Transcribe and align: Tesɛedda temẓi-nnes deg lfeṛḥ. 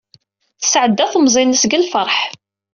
Tesɛedda 0.61 1.05
temẓi-nnes 1.11 1.63
deg 1.65 1.77
lfeṛḥ. 1.83 2.15